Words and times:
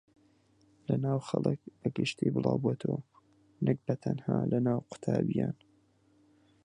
لەناو 0.87 1.19
خەڵک 1.27 1.59
بەگشتی 1.79 2.33
بڵاوبۆتەوە 2.35 2.99
نەک 3.65 3.77
بەتەنها 3.87 4.37
لەناو 4.51 4.79
قوتابییان 4.89 5.55